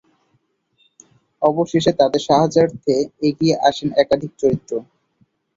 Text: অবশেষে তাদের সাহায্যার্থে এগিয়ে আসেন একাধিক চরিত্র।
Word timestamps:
অবশেষে 1.41 1.91
তাদের 1.99 2.21
সাহায্যার্থে 2.27 2.95
এগিয়ে 3.27 3.55
আসেন 3.69 3.89
একাধিক 3.95 4.31
চরিত্র। 4.41 4.71